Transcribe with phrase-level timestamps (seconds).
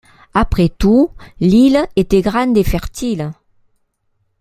[0.33, 3.31] Après tout, l’île était grande et fertile.